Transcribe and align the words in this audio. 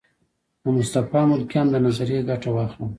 مصطفی 0.75 1.21
ملکیان 1.29 1.67
نظریې 1.87 2.19
ګټه 2.29 2.49
واخلم. 2.53 2.89